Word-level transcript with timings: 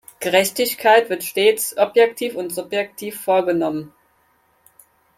Gerechtigkeit 0.19 1.11
wird 1.11 1.23
stets 1.23 1.77
objektiv 1.77 2.33
und 2.33 2.49
subjektiv 2.51 3.21
vorgenommen. 3.21 3.93